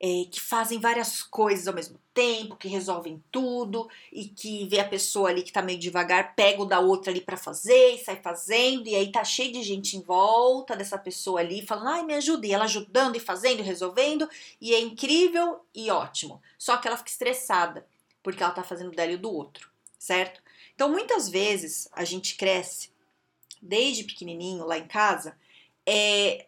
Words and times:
é, 0.00 0.24
que 0.30 0.40
fazem 0.40 0.78
várias 0.78 1.22
coisas 1.22 1.66
ao 1.66 1.74
mesmo 1.74 1.98
tempo, 2.14 2.56
que 2.56 2.68
resolvem 2.68 3.22
tudo 3.30 3.88
e 4.12 4.26
que 4.26 4.66
vê 4.68 4.78
a 4.80 4.88
pessoa 4.88 5.28
ali 5.28 5.42
que 5.42 5.52
tá 5.52 5.60
meio 5.60 5.78
devagar, 5.78 6.34
pega 6.34 6.62
o 6.62 6.66
da 6.66 6.78
outra 6.78 7.10
ali 7.10 7.20
para 7.20 7.36
fazer 7.36 7.94
e 7.94 8.04
sai 8.04 8.16
fazendo, 8.22 8.88
e 8.88 8.94
aí 8.94 9.10
tá 9.10 9.24
cheio 9.24 9.52
de 9.52 9.62
gente 9.62 9.96
em 9.96 10.00
volta 10.00 10.76
dessa 10.76 10.98
pessoa 10.98 11.40
ali 11.40 11.66
falando, 11.66 11.88
ai, 11.88 12.04
me 12.04 12.14
ajuda, 12.14 12.46
e 12.46 12.52
ela 12.52 12.64
ajudando 12.64 13.16
e 13.16 13.20
fazendo 13.20 13.60
e 13.60 13.62
resolvendo, 13.62 14.28
e 14.60 14.74
é 14.74 14.80
incrível 14.80 15.60
e 15.74 15.90
ótimo. 15.90 16.40
Só 16.56 16.76
que 16.76 16.86
ela 16.86 16.96
fica 16.96 17.10
estressada 17.10 17.86
porque 18.22 18.42
ela 18.42 18.52
tá 18.52 18.62
fazendo 18.62 18.90
dela 18.90 19.12
e 19.12 19.16
do 19.16 19.32
outro, 19.32 19.70
certo? 19.98 20.42
Então 20.74 20.88
muitas 20.88 21.28
vezes 21.28 21.88
a 21.92 22.04
gente 22.04 22.36
cresce 22.36 22.90
desde 23.60 24.04
pequenininho 24.04 24.64
lá 24.64 24.78
em 24.78 24.86
casa, 24.86 25.36
é, 25.84 26.47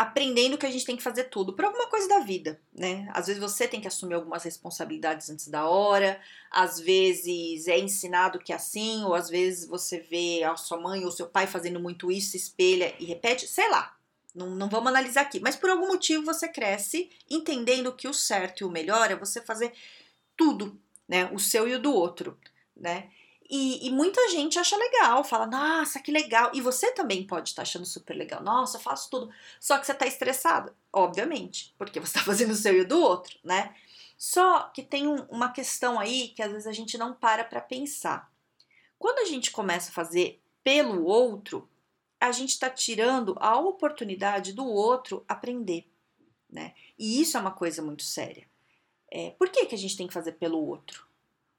aprendendo 0.00 0.56
que 0.56 0.64
a 0.64 0.70
gente 0.70 0.86
tem 0.86 0.96
que 0.96 1.02
fazer 1.02 1.24
tudo 1.24 1.52
por 1.52 1.62
alguma 1.62 1.86
coisa 1.86 2.08
da 2.08 2.20
vida, 2.20 2.58
né? 2.72 3.06
Às 3.12 3.26
vezes 3.26 3.38
você 3.38 3.68
tem 3.68 3.82
que 3.82 3.86
assumir 3.86 4.14
algumas 4.14 4.42
responsabilidades 4.42 5.28
antes 5.28 5.46
da 5.46 5.68
hora, 5.68 6.18
às 6.50 6.80
vezes 6.80 7.68
é 7.68 7.78
ensinado 7.78 8.38
que 8.38 8.50
é 8.50 8.56
assim, 8.56 9.04
ou 9.04 9.14
às 9.14 9.28
vezes 9.28 9.68
você 9.68 10.00
vê 10.00 10.42
a 10.42 10.56
sua 10.56 10.80
mãe 10.80 11.04
ou 11.04 11.10
seu 11.10 11.26
pai 11.26 11.46
fazendo 11.46 11.78
muito 11.78 12.10
isso, 12.10 12.34
espelha 12.34 12.94
e 12.98 13.04
repete, 13.04 13.46
sei 13.46 13.68
lá. 13.68 13.94
Não, 14.34 14.48
não 14.48 14.70
vamos 14.70 14.88
analisar 14.88 15.20
aqui, 15.20 15.38
mas 15.38 15.54
por 15.54 15.68
algum 15.68 15.88
motivo 15.88 16.24
você 16.24 16.48
cresce 16.48 17.10
entendendo 17.28 17.92
que 17.92 18.08
o 18.08 18.14
certo 18.14 18.62
e 18.62 18.64
o 18.64 18.70
melhor 18.70 19.10
é 19.10 19.16
você 19.16 19.42
fazer 19.42 19.70
tudo, 20.34 20.80
né? 21.06 21.30
O 21.30 21.38
seu 21.38 21.68
e 21.68 21.74
o 21.74 21.78
do 21.78 21.92
outro, 21.92 22.38
né? 22.74 23.10
E, 23.50 23.88
e, 23.88 23.90
muita 23.90 24.28
gente 24.28 24.60
acha 24.60 24.76
legal, 24.76 25.24
fala, 25.24 25.44
nossa, 25.44 25.98
que 25.98 26.12
legal. 26.12 26.52
E 26.54 26.60
você 26.60 26.92
também 26.92 27.26
pode 27.26 27.48
estar 27.48 27.62
achando 27.62 27.84
super 27.84 28.14
legal. 28.14 28.40
Nossa, 28.40 28.76
eu 28.76 28.80
faço 28.80 29.10
tudo. 29.10 29.28
Só 29.58 29.76
que 29.76 29.84
você 29.84 29.90
está 29.90 30.06
estressado, 30.06 30.72
obviamente, 30.92 31.74
porque 31.76 31.98
você 31.98 32.16
está 32.16 32.20
fazendo 32.24 32.52
o 32.52 32.54
seu 32.54 32.76
e 32.76 32.82
o 32.82 32.88
do 32.88 33.00
outro, 33.00 33.36
né? 33.42 33.74
Só 34.16 34.68
que 34.68 34.84
tem 34.84 35.08
um, 35.08 35.24
uma 35.24 35.50
questão 35.50 35.98
aí 35.98 36.28
que 36.28 36.42
às 36.42 36.52
vezes 36.52 36.66
a 36.68 36.72
gente 36.72 36.96
não 36.96 37.12
para 37.12 37.42
para 37.42 37.60
pensar. 37.60 38.32
Quando 38.96 39.18
a 39.18 39.24
gente 39.24 39.50
começa 39.50 39.90
a 39.90 39.94
fazer 39.94 40.40
pelo 40.62 41.04
outro, 41.04 41.68
a 42.20 42.30
gente 42.30 42.50
está 42.50 42.70
tirando 42.70 43.34
a 43.40 43.58
oportunidade 43.58 44.52
do 44.52 44.64
outro 44.64 45.24
aprender, 45.26 45.90
né? 46.48 46.72
E 46.96 47.20
isso 47.20 47.36
é 47.36 47.40
uma 47.40 47.50
coisa 47.50 47.82
muito 47.82 48.04
séria. 48.04 48.46
É, 49.10 49.30
por 49.30 49.48
que, 49.48 49.66
que 49.66 49.74
a 49.74 49.78
gente 49.78 49.96
tem 49.96 50.06
que 50.06 50.14
fazer 50.14 50.32
pelo 50.32 50.64
outro? 50.64 51.09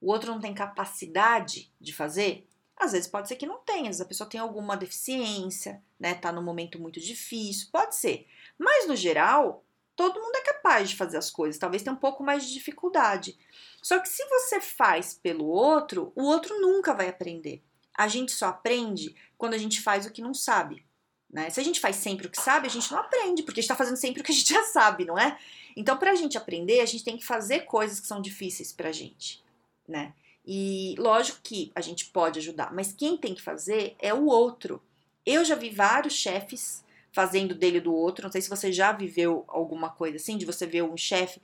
O 0.01 0.11
outro 0.11 0.31
não 0.31 0.41
tem 0.41 0.53
capacidade 0.53 1.71
de 1.79 1.93
fazer, 1.93 2.47
às 2.75 2.93
vezes 2.93 3.07
pode 3.07 3.27
ser 3.27 3.35
que 3.35 3.45
não 3.45 3.59
tenha, 3.59 3.81
às 3.81 3.97
vezes 3.97 4.01
a 4.01 4.05
pessoa 4.05 4.29
tem 4.29 4.39
alguma 4.39 4.75
deficiência, 4.75 5.81
né? 5.99 6.15
Tá 6.15 6.31
num 6.31 6.41
momento 6.41 6.81
muito 6.81 6.99
difícil, 6.99 7.67
pode 7.71 7.95
ser. 7.95 8.27
Mas 8.57 8.87
no 8.87 8.95
geral, 8.95 9.63
todo 9.95 10.19
mundo 10.19 10.35
é 10.35 10.41
capaz 10.41 10.89
de 10.89 10.95
fazer 10.95 11.17
as 11.17 11.29
coisas, 11.29 11.59
talvez 11.59 11.83
tenha 11.83 11.93
um 11.93 11.99
pouco 11.99 12.23
mais 12.23 12.43
de 12.43 12.53
dificuldade. 12.53 13.37
Só 13.83 13.99
que 13.99 14.09
se 14.09 14.25
você 14.27 14.59
faz 14.59 15.13
pelo 15.13 15.45
outro, 15.45 16.11
o 16.15 16.23
outro 16.23 16.59
nunca 16.59 16.95
vai 16.95 17.07
aprender. 17.07 17.61
A 17.95 18.07
gente 18.07 18.31
só 18.31 18.47
aprende 18.47 19.15
quando 19.37 19.53
a 19.53 19.59
gente 19.59 19.79
faz 19.79 20.07
o 20.07 20.11
que 20.11 20.21
não 20.21 20.33
sabe. 20.33 20.83
Né? 21.29 21.51
Se 21.51 21.59
a 21.59 21.63
gente 21.63 21.79
faz 21.79 21.97
sempre 21.97 22.25
o 22.25 22.31
que 22.31 22.41
sabe, 22.41 22.67
a 22.67 22.69
gente 22.69 22.91
não 22.91 22.99
aprende, 22.99 23.43
porque 23.43 23.59
a 23.59 23.61
gente 23.61 23.71
está 23.71 23.75
fazendo 23.75 23.97
sempre 23.97 24.21
o 24.21 24.23
que 24.23 24.31
a 24.31 24.35
gente 24.35 24.51
já 24.51 24.63
sabe, 24.63 25.05
não 25.05 25.17
é? 25.17 25.37
Então, 25.77 25.97
para 25.97 26.11
a 26.11 26.15
gente 26.15 26.37
aprender, 26.37 26.81
a 26.81 26.85
gente 26.85 27.03
tem 27.03 27.15
que 27.15 27.25
fazer 27.25 27.61
coisas 27.61 27.99
que 27.99 28.07
são 28.07 28.21
difíceis 28.21 28.73
para 28.73 28.89
a 28.89 28.91
gente 28.91 29.41
né? 29.87 30.13
E 30.45 30.95
lógico 30.97 31.39
que 31.43 31.71
a 31.75 31.81
gente 31.81 32.07
pode 32.07 32.39
ajudar, 32.39 32.73
mas 32.73 32.91
quem 32.91 33.17
tem 33.17 33.35
que 33.35 33.41
fazer 33.41 33.95
é 33.99 34.13
o 34.13 34.25
outro. 34.25 34.81
Eu 35.25 35.45
já 35.45 35.55
vi 35.55 35.69
vários 35.69 36.13
chefes 36.13 36.83
fazendo 37.13 37.53
dele 37.53 37.79
do 37.79 37.93
outro. 37.93 38.23
Não 38.23 38.31
sei 38.31 38.41
se 38.41 38.49
você 38.49 38.71
já 38.71 38.91
viveu 38.91 39.43
alguma 39.47 39.89
coisa 39.89 40.17
assim, 40.17 40.37
de 40.37 40.45
você 40.45 40.65
ver 40.65 40.83
um 40.83 40.97
chefe 40.97 41.41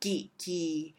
que, 0.00 0.30
que 0.36 0.94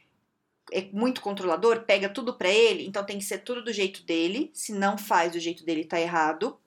é 0.72 0.84
muito 0.94 1.22
controlador, 1.22 1.84
pega 1.84 2.08
tudo 2.08 2.34
para 2.34 2.50
ele, 2.50 2.86
então 2.86 3.06
tem 3.06 3.18
que 3.18 3.26
ser 3.26 3.40
tudo 3.40 3.64
do 3.64 3.74
jeito 3.74 4.04
dele. 4.04 4.50
Se 4.54 4.72
não 4.72 4.98
faz 4.98 5.32
do 5.34 5.40
jeito 5.40 5.66
dele, 5.66 5.84
tá 5.84 6.00
errado. 6.00 6.58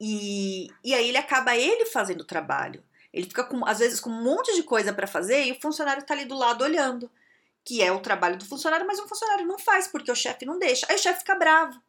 E, 0.00 0.68
e 0.84 0.94
aí 0.94 1.08
ele 1.08 1.18
acaba 1.18 1.56
ele 1.56 1.86
fazendo 1.86 2.22
o 2.22 2.26
trabalho. 2.26 2.82
Ele 3.12 3.26
fica 3.26 3.44
com, 3.44 3.64
às 3.64 3.78
vezes 3.78 4.00
com 4.00 4.10
um 4.10 4.22
monte 4.22 4.54
de 4.54 4.62
coisa 4.62 4.92
para 4.92 5.06
fazer 5.06 5.44
e 5.44 5.52
o 5.52 5.60
funcionário 5.60 6.04
tá 6.04 6.12
ali 6.12 6.24
do 6.24 6.36
lado 6.36 6.64
olhando 6.64 7.10
que 7.66 7.82
é 7.82 7.90
o 7.90 7.98
trabalho 7.98 8.38
do 8.38 8.44
funcionário, 8.46 8.86
mas 8.86 9.00
o 9.00 9.08
funcionário 9.08 9.44
não 9.44 9.58
faz 9.58 9.88
porque 9.88 10.10
o 10.10 10.14
chefe 10.14 10.46
não 10.46 10.56
deixa. 10.56 10.86
Aí 10.88 10.94
o 10.94 10.98
chefe 11.00 11.18
fica 11.18 11.34
bravo. 11.34 11.82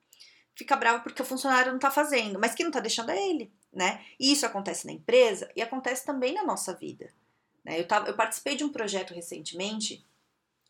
Fica 0.56 0.76
bravo 0.76 1.04
porque 1.04 1.22
o 1.22 1.26
funcionário 1.26 1.72
não 1.72 1.78
tá 1.78 1.92
fazendo, 1.92 2.40
mas 2.40 2.56
quem 2.56 2.66
não 2.66 2.72
tá 2.74 2.80
deixando 2.80 3.12
é 3.12 3.30
ele, 3.30 3.54
né? 3.72 4.04
E 4.20 4.32
isso 4.32 4.44
acontece 4.44 4.88
na 4.88 4.92
empresa 4.92 5.48
e 5.56 5.62
acontece 5.62 6.04
também 6.04 6.34
na 6.34 6.44
nossa 6.44 6.74
vida. 6.74 7.14
Né? 7.64 7.80
Eu, 7.80 7.88
tava, 7.88 8.08
eu 8.08 8.16
participei 8.16 8.56
de 8.56 8.64
um 8.64 8.70
projeto 8.70 9.14
recentemente 9.14 10.04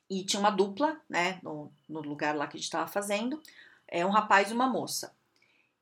e 0.10 0.26
tinha 0.26 0.42
uma 0.42 0.50
dupla, 0.50 1.00
né, 1.08 1.40
no, 1.42 1.72
no 1.88 2.02
lugar 2.02 2.36
lá 2.36 2.46
que 2.46 2.58
a 2.58 2.60
gente 2.60 2.66
estava 2.66 2.88
fazendo, 2.88 3.42
é 3.88 4.06
um 4.06 4.10
rapaz 4.10 4.52
e 4.52 4.54
uma 4.54 4.68
moça. 4.68 5.16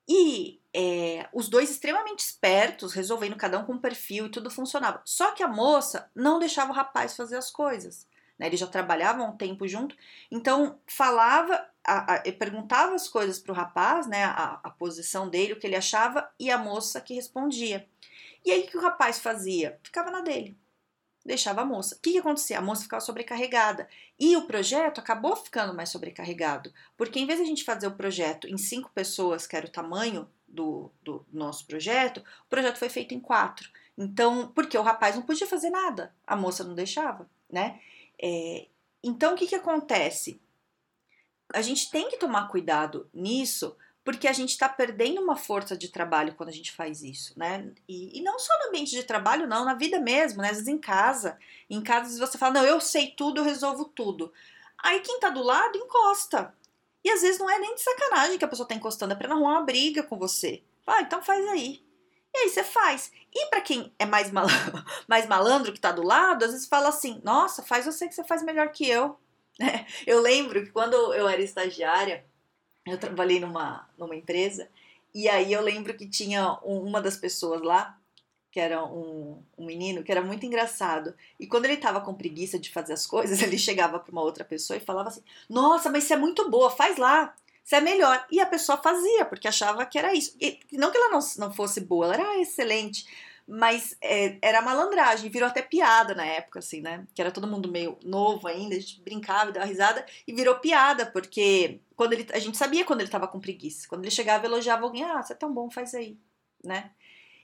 E 0.08 0.62
é, 0.72 1.28
os 1.34 1.50
dois 1.50 1.72
extremamente 1.72 2.20
espertos, 2.20 2.94
resolvendo 2.94 3.36
cada 3.36 3.58
um 3.58 3.66
com 3.66 3.74
um 3.74 3.82
perfil 3.82 4.28
e 4.28 4.32
tudo 4.32 4.52
funcionava. 4.52 5.02
Só 5.04 5.32
que 5.32 5.42
a 5.42 5.48
moça 5.48 6.12
não 6.14 6.38
deixava 6.38 6.72
o 6.72 6.76
rapaz 6.76 7.16
fazer 7.16 7.38
as 7.38 7.50
coisas 7.50 8.08
né? 8.38 8.48
Eles 8.48 8.60
já 8.60 8.68
trabalhavam 8.68 9.30
um 9.30 9.38
tempo 9.38 9.68
junto, 9.68 9.96
então 10.30 10.80
falava, 10.86 11.66
a, 11.84 12.16
a, 12.16 12.22
perguntava 12.34 12.96
as 12.96 13.08
coisas 13.08 13.40
para 13.40 13.52
o 13.52 13.56
rapaz, 13.56 14.08
né? 14.08 14.24
A, 14.26 14.60
a, 14.64 14.70
posição 14.70 15.30
dele, 15.30 15.54
o 15.54 15.60
que 15.60 15.68
ele 15.68 15.76
achava, 15.76 16.30
e 16.40 16.52
a 16.52 16.58
moça 16.58 17.02
que 17.02 17.14
respondia. 17.14 17.88
E 18.44 18.52
aí 18.52 18.62
o 18.62 18.68
que 18.68 18.78
o 18.78 18.82
rapaz 18.82 19.20
fazia? 19.20 19.80
Ficava 19.84 20.12
na 20.12 20.22
dele, 20.22 20.58
deixava 21.26 21.62
a 21.62 21.66
moça. 21.66 21.96
O 21.96 22.00
que, 22.00 22.12
que 22.12 22.20
acontecia? 22.20 22.60
A 22.60 22.62
moça 22.62 22.84
ficava 22.84 23.02
sobrecarregada. 23.02 23.88
E 24.20 24.38
o 24.38 24.46
projeto 24.46 25.00
acabou 25.00 25.36
ficando 25.36 25.74
mais 25.74 25.90
sobrecarregado, 25.90 26.72
porque 26.96 27.20
em 27.20 27.26
vez 27.26 27.40
de 27.40 27.46
a 27.46 27.48
gente 27.48 27.64
fazer 27.64 27.88
o 27.88 27.96
projeto 27.96 28.48
em 28.48 28.58
cinco 28.58 28.92
pessoas, 28.94 29.48
que 29.48 29.56
era 29.56 29.66
o 29.66 29.72
tamanho 29.72 30.30
do, 30.48 30.92
do 31.04 31.26
nosso 31.32 31.66
projeto, 31.66 32.20
o 32.20 32.50
projeto 32.50 32.78
foi 32.78 32.90
feito 32.90 33.14
em 33.14 33.20
quatro. 33.20 33.70
Então, 33.98 34.52
porque 34.54 34.78
o 34.78 34.82
rapaz 34.82 35.16
não 35.16 35.24
podia 35.24 35.48
fazer 35.48 35.70
nada, 35.70 36.14
a 36.28 36.36
moça 36.36 36.64
não 36.64 36.76
deixava, 36.76 37.30
né? 37.50 37.80
É, 38.22 38.68
então, 39.04 39.34
o 39.34 39.36
que, 39.36 39.48
que 39.48 39.56
acontece? 39.56 40.42
A 41.54 41.62
gente 41.62 41.92
tem 41.92 42.10
que 42.10 42.18
tomar 42.18 42.48
cuidado 42.48 43.10
nisso, 43.14 43.76
porque 44.04 44.28
a 44.28 44.34
gente 44.34 44.50
está 44.50 44.70
perdendo 44.70 45.22
uma 45.22 45.36
força 45.36 45.78
de 45.78 45.90
trabalho 45.90 46.36
quando 46.36 46.50
a 46.50 46.54
gente 46.54 46.72
faz 46.72 47.04
isso, 47.04 47.38
né? 47.38 47.72
E, 47.88 48.20
e, 48.20 48.24
não 48.24 48.38
só 48.40 48.54
no 48.60 48.70
ambiente 48.70 48.92
de 48.92 49.04
trabalho, 49.04 49.48
não, 49.48 49.66
na 49.66 49.74
vida 49.74 50.00
mesmo, 50.00 50.42
né? 50.42 50.50
Às 50.50 50.58
vezes 50.58 50.68
em 50.68 50.78
casa. 50.78 51.38
Em 51.70 51.82
casa, 51.82 52.18
você 52.18 52.38
fala, 52.38 52.56
não, 52.56 52.66
eu 52.66 52.80
sei 52.80 53.12
tudo, 53.12 53.42
eu 53.42 53.44
resolvo 53.44 53.86
tudo. 53.86 54.32
Aí 54.78 55.00
quem 55.00 55.20
tá 55.20 55.30
do 55.30 55.42
lado 55.42 55.78
encosta. 55.78 56.54
E 57.04 57.10
às 57.10 57.22
vezes 57.22 57.40
não 57.40 57.50
é 57.50 57.60
nem 57.60 57.76
de 57.76 57.82
sacanagem 57.82 58.38
que 58.38 58.46
a 58.46 58.48
pessoa 58.48 58.68
tá 58.68 58.76
encostando, 58.76 59.14
é 59.14 59.16
pra 59.16 59.28
não 59.28 59.38
arrumar 59.38 59.60
uma 59.60 59.66
briga 59.66 60.04
com 60.04 60.18
você. 60.18 60.64
Ah, 60.88 61.02
então 61.02 61.22
faz 61.22 61.48
aí. 61.50 61.84
E 62.36 62.38
aí 62.38 62.50
você 62.50 62.66
faz. 62.66 63.14
E 63.34 63.46
para 63.48 63.62
quem 63.62 63.94
é 63.98 64.06
mais 64.06 64.30
malandro, 64.30 64.84
mais 65.08 65.26
malandro 65.26 65.72
que 65.72 65.80
tá 65.80 65.94
do 65.94 66.04
lado, 66.04 66.44
às 66.44 66.52
vezes 66.52 66.68
fala 66.68 66.90
assim: 66.90 67.22
nossa, 67.24 67.64
faz 67.64 67.86
você 67.86 68.08
que 68.08 68.14
você 68.14 68.26
faz 68.26 68.44
melhor 68.44 68.70
que 68.70 68.88
eu. 68.88 69.18
É, 69.58 69.86
eu 70.06 70.20
lembro 70.20 70.66
que 70.66 70.70
quando 70.70 71.14
eu 71.14 71.30
era 71.30 71.42
estagiária, 71.42 72.26
eu 72.86 72.98
trabalhei 72.98 73.40
numa, 73.40 73.88
numa 73.98 74.14
empresa, 74.14 74.68
e 75.14 75.30
aí 75.30 75.54
eu 75.54 75.62
lembro 75.62 75.96
que 75.96 76.10
tinha 76.10 76.60
uma 76.62 77.02
das 77.02 77.16
pessoas 77.16 77.62
lá, 77.62 77.98
que 78.52 78.60
era 78.60 78.84
um, 78.84 79.42
um 79.58 79.66
menino, 79.66 80.04
que 80.04 80.12
era 80.12 80.22
muito 80.22 80.46
engraçado. 80.46 81.16
E 81.40 81.48
quando 81.48 81.64
ele 81.64 81.78
tava 81.78 82.02
com 82.02 82.14
preguiça 82.14 82.60
de 82.60 82.70
fazer 82.70 82.92
as 82.92 83.08
coisas, 83.08 83.40
ele 83.44 83.58
chegava 83.58 83.98
para 83.98 84.12
uma 84.12 84.24
outra 84.24 84.44
pessoa 84.44 84.76
e 84.76 84.82
falava 84.82 85.08
assim: 85.08 85.24
Nossa, 85.50 85.90
mas 85.90 86.04
você 86.04 86.16
é 86.16 86.18
muito 86.18 86.50
boa, 86.50 86.70
faz 86.70 86.98
lá 86.98 87.34
se 87.66 87.76
é 87.76 87.82
melhor. 87.82 88.26
E 88.32 88.40
a 88.40 88.46
pessoa 88.46 88.78
fazia, 88.78 89.26
porque 89.26 89.48
achava 89.48 89.86
que 89.88 89.98
era 89.98 90.14
isso. 90.14 90.38
E 90.40 90.60
não 90.72 90.92
que 90.92 90.98
ela 90.98 91.10
não, 91.10 91.20
não 91.40 91.52
fosse 91.52 91.82
boa, 91.82 92.06
ela 92.06 92.14
era 92.14 92.40
excelente, 92.40 93.08
mas 93.48 93.98
é, 94.00 94.38
era 94.40 94.62
malandragem, 94.62 95.32
virou 95.32 95.50
até 95.50 95.64
piada 95.64 96.14
na 96.14 96.24
época, 96.24 96.60
assim, 96.60 96.80
né? 96.80 97.08
Que 97.16 97.22
era 97.22 97.32
todo 97.32 97.48
mundo 97.48 97.68
meio 97.68 97.98
novo 98.04 98.48
ainda, 98.48 98.76
a 98.76 98.80
gente 98.80 99.02
brincava 99.02 99.50
e 99.50 99.54
dava 99.54 99.66
risada, 99.66 100.06
e 100.28 100.34
virou 100.34 100.56
piada, 100.60 101.08
porque 101.08 101.82
quando 101.96 102.14
ele, 102.14 102.28
a 102.32 102.40
gente 102.40 102.56
sabia 102.56 102.86
quando 102.86 103.02
ele 103.02 103.10
tava 103.10 103.28
com 103.28 103.40
preguiça. 103.40 103.88
Quando 103.88 104.04
ele 104.04 104.12
chegava 104.12 104.46
elogiava 104.46 104.84
alguém, 104.84 105.04
ah, 105.04 105.24
você 105.24 105.34
é 105.34 105.36
tão 105.36 105.52
bom, 105.52 105.70
faz 105.72 105.96
aí, 105.96 106.18
né? 106.64 106.92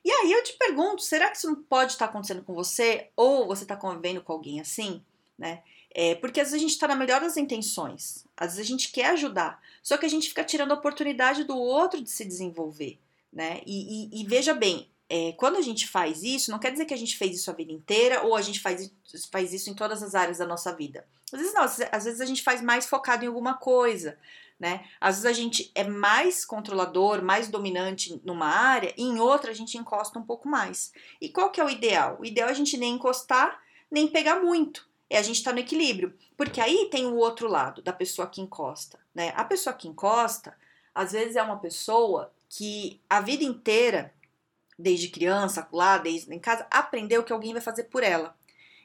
E 0.05 0.11
aí 0.11 0.31
eu 0.31 0.43
te 0.43 0.53
pergunto, 0.53 1.01
será 1.01 1.29
que 1.31 1.37
isso 1.37 1.47
não 1.47 1.63
pode 1.63 1.93
estar 1.93 2.05
acontecendo 2.05 2.43
com 2.43 2.53
você? 2.53 3.09
Ou 3.15 3.47
você 3.47 3.63
está 3.63 3.75
convivendo 3.75 4.21
com 4.21 4.33
alguém 4.33 4.61
assim? 4.61 5.03
né? 5.41 5.63
É, 5.93 6.15
porque 6.15 6.39
às 6.39 6.47
vezes 6.47 6.59
a 6.59 6.61
gente 6.61 6.71
está 6.71 6.87
na 6.87 6.95
melhor 6.95 7.19
das 7.19 7.35
intenções, 7.35 8.25
às 8.37 8.51
vezes 8.55 8.65
a 8.65 8.71
gente 8.71 8.91
quer 8.91 9.07
ajudar, 9.07 9.61
só 9.83 9.97
que 9.97 10.05
a 10.05 10.09
gente 10.09 10.29
fica 10.29 10.43
tirando 10.43 10.71
a 10.71 10.75
oportunidade 10.75 11.43
do 11.43 11.57
outro 11.57 12.01
de 12.01 12.09
se 12.09 12.23
desenvolver, 12.23 12.97
né? 13.31 13.61
E, 13.65 14.09
e, 14.09 14.21
e 14.21 14.25
veja 14.25 14.53
bem, 14.53 14.89
é, 15.09 15.33
quando 15.33 15.57
a 15.57 15.61
gente 15.61 15.85
faz 15.89 16.23
isso, 16.23 16.49
não 16.49 16.59
quer 16.59 16.71
dizer 16.71 16.85
que 16.85 16.93
a 16.93 16.97
gente 16.97 17.17
fez 17.17 17.35
isso 17.35 17.51
a 17.51 17.53
vida 17.53 17.73
inteira 17.73 18.23
ou 18.23 18.37
a 18.37 18.41
gente 18.41 18.61
faz, 18.61 18.89
faz 19.29 19.51
isso 19.51 19.69
em 19.69 19.73
todas 19.73 20.01
as 20.01 20.15
áreas 20.15 20.37
da 20.37 20.47
nossa 20.47 20.73
vida. 20.73 21.05
Às 21.33 21.39
vezes 21.39 21.53
não, 21.53 21.63
às 21.63 22.05
vezes 22.05 22.21
a 22.21 22.25
gente 22.25 22.41
faz 22.41 22.61
mais 22.61 22.85
focado 22.85 23.25
em 23.25 23.27
alguma 23.27 23.55
coisa, 23.55 24.17
né? 24.57 24.85
Às 25.01 25.15
vezes 25.15 25.25
a 25.25 25.33
gente 25.33 25.69
é 25.75 25.83
mais 25.83 26.45
controlador, 26.45 27.21
mais 27.21 27.49
dominante 27.49 28.21
numa 28.23 28.47
área 28.47 28.93
e 28.95 29.03
em 29.03 29.19
outra 29.19 29.51
a 29.51 29.53
gente 29.53 29.77
encosta 29.77 30.17
um 30.17 30.23
pouco 30.23 30.47
mais. 30.47 30.93
E 31.19 31.27
qual 31.27 31.51
que 31.51 31.59
é 31.59 31.65
o 31.65 31.69
ideal? 31.69 32.17
O 32.21 32.25
ideal 32.25 32.47
é 32.47 32.51
a 32.51 32.55
gente 32.55 32.77
nem 32.77 32.93
encostar, 32.93 33.61
nem 33.91 34.07
pegar 34.07 34.39
muito. 34.39 34.87
É 35.11 35.17
a 35.17 35.21
gente 35.21 35.39
estar 35.39 35.51
tá 35.51 35.55
no 35.55 35.59
equilíbrio. 35.59 36.17
Porque 36.37 36.61
aí 36.61 36.87
tem 36.89 37.05
o 37.05 37.17
outro 37.17 37.49
lado 37.49 37.81
da 37.81 37.91
pessoa 37.91 38.29
que 38.29 38.39
encosta, 38.39 38.97
né? 39.13 39.33
A 39.35 39.43
pessoa 39.43 39.75
que 39.75 39.87
encosta, 39.87 40.57
às 40.95 41.11
vezes 41.11 41.35
é 41.35 41.43
uma 41.43 41.59
pessoa 41.59 42.31
que 42.47 43.01
a 43.09 43.19
vida 43.19 43.43
inteira 43.43 44.13
desde 44.79 45.09
criança, 45.09 45.67
lá, 45.71 45.97
desde 45.97 46.33
em 46.33 46.39
casa, 46.39 46.65
aprendeu 46.71 47.23
que 47.23 47.33
alguém 47.33 47.51
vai 47.51 47.61
fazer 47.61 47.83
por 47.83 48.03
ela. 48.03 48.35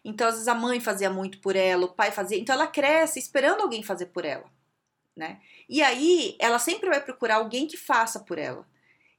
Então, 0.04 0.26
às 0.26 0.34
vezes 0.34 0.48
a 0.48 0.54
mãe 0.54 0.80
fazia 0.80 1.10
muito 1.10 1.38
por 1.38 1.56
ela, 1.56 1.86
o 1.86 1.94
pai 1.94 2.10
fazia. 2.10 2.38
Então, 2.38 2.54
ela 2.54 2.66
cresce 2.66 3.18
esperando 3.18 3.62
alguém 3.62 3.82
fazer 3.82 4.06
por 4.06 4.24
ela, 4.24 4.50
né? 5.16 5.40
E 5.68 5.82
aí, 5.82 6.36
ela 6.38 6.58
sempre 6.58 6.88
vai 6.88 7.00
procurar 7.00 7.36
alguém 7.36 7.66
que 7.66 7.76
faça 7.76 8.20
por 8.20 8.36
ela. 8.36 8.66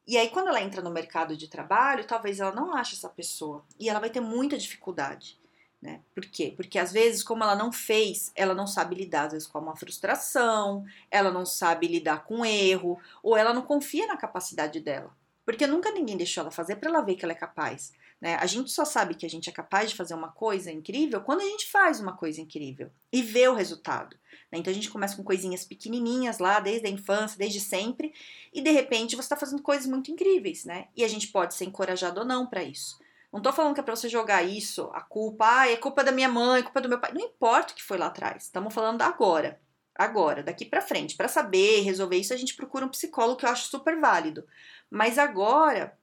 E 0.05 0.17
aí, 0.17 0.29
quando 0.29 0.47
ela 0.47 0.61
entra 0.61 0.81
no 0.81 0.91
mercado 0.91 1.35
de 1.35 1.49
trabalho, 1.49 2.05
talvez 2.05 2.39
ela 2.39 2.53
não 2.53 2.73
ache 2.73 2.95
essa 2.95 3.09
pessoa. 3.09 3.65
E 3.79 3.89
ela 3.89 3.99
vai 3.99 4.09
ter 4.09 4.21
muita 4.21 4.57
dificuldade. 4.57 5.37
Né? 5.81 6.01
Por 6.13 6.25
quê? 6.25 6.53
Porque 6.55 6.79
às 6.79 6.91
vezes, 6.91 7.21
como 7.21 7.43
ela 7.43 7.55
não 7.55 7.71
fez, 7.71 8.31
ela 8.35 8.55
não 8.55 8.65
sabe 8.65 8.95
lidar 8.95 9.25
às 9.25 9.33
vezes 9.33 9.47
com 9.47 9.59
uma 9.59 9.75
frustração, 9.75 10.83
ela 11.11 11.31
não 11.31 11.45
sabe 11.45 11.87
lidar 11.87 12.23
com 12.23 12.43
erro, 12.43 12.99
ou 13.21 13.37
ela 13.37 13.53
não 13.53 13.61
confia 13.61 14.07
na 14.07 14.17
capacidade 14.17 14.79
dela. 14.79 15.15
Porque 15.45 15.67
nunca 15.67 15.91
ninguém 15.91 16.17
deixou 16.17 16.41
ela 16.41 16.51
fazer 16.51 16.77
para 16.77 16.89
ela 16.89 17.01
ver 17.01 17.15
que 17.15 17.23
ela 17.23 17.31
é 17.31 17.35
capaz. 17.35 17.93
Né? 18.19 18.35
A 18.35 18.45
gente 18.47 18.71
só 18.71 18.83
sabe 18.83 19.13
que 19.13 19.25
a 19.25 19.29
gente 19.29 19.49
é 19.49 19.53
capaz 19.53 19.91
de 19.91 19.95
fazer 19.95 20.15
uma 20.15 20.29
coisa 20.29 20.71
incrível 20.71 21.21
quando 21.21 21.41
a 21.41 21.45
gente 21.45 21.69
faz 21.69 21.99
uma 21.99 22.13
coisa 22.17 22.41
incrível 22.41 22.89
e 23.13 23.21
vê 23.21 23.47
o 23.47 23.53
resultado. 23.53 24.17
Né? 24.51 24.57
Então 24.57 24.71
a 24.71 24.73
gente 24.73 24.89
começa 24.89 25.15
com 25.15 25.23
coisinhas 25.23 25.63
pequenininhas 25.63 26.39
lá, 26.39 26.59
desde 26.59 26.87
a 26.87 26.89
infância, 26.89 27.37
desde 27.37 27.59
sempre, 27.59 28.11
e 28.51 28.61
de 28.61 28.71
repente 28.71 29.15
você 29.15 29.21
está 29.21 29.35
fazendo 29.35 29.61
coisas 29.61 29.85
muito 29.85 30.09
incríveis, 30.09 30.65
né? 30.65 30.87
E 30.95 31.03
a 31.03 31.07
gente 31.07 31.27
pode 31.27 31.53
ser 31.53 31.65
encorajado 31.65 32.21
ou 32.21 32.25
não 32.25 32.47
para 32.47 32.63
isso. 32.63 32.99
Não 33.31 33.41
tô 33.41 33.51
falando 33.51 33.73
que 33.73 33.79
é 33.79 33.83
pra 33.83 33.95
você 33.95 34.07
jogar 34.07 34.43
isso, 34.43 34.89
a 34.93 35.01
culpa, 35.01 35.45
ah, 35.45 35.69
é 35.69 35.75
culpa 35.75 36.03
da 36.03 36.11
minha 36.11 36.29
mãe, 36.29 36.61
é 36.61 36.63
culpa 36.63 36.81
do 36.81 36.89
meu 36.89 36.99
pai. 36.99 37.11
Não 37.13 37.21
importa 37.21 37.73
o 37.73 37.75
que 37.75 37.83
foi 37.83 37.97
lá 37.97 38.07
atrás. 38.07 38.43
Estamos 38.43 38.73
falando 38.73 39.01
agora. 39.01 39.59
Agora, 39.93 40.43
daqui 40.43 40.63
para 40.63 40.81
frente. 40.81 41.15
Para 41.15 41.27
saber 41.27 41.81
resolver 41.81 42.17
isso, 42.17 42.33
a 42.33 42.37
gente 42.37 42.55
procura 42.55 42.85
um 42.85 42.89
psicólogo 42.89 43.37
que 43.37 43.45
eu 43.45 43.49
acho 43.49 43.67
super 43.69 43.99
válido. 43.99 44.47
Mas 44.89 45.17
agora, 45.17 45.97